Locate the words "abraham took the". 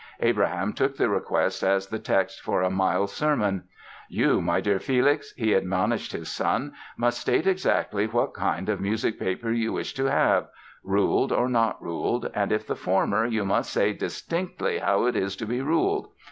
0.19-1.09